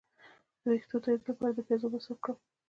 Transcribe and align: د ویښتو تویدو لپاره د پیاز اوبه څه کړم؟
د 0.59 0.61
ویښتو 0.71 1.03
تویدو 1.03 1.25
لپاره 1.31 1.51
د 1.53 1.59
پیاز 1.67 1.81
اوبه 1.83 1.99
څه 2.05 2.13
کړم؟ 2.23 2.37